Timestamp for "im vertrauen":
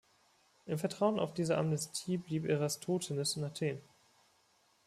0.65-1.19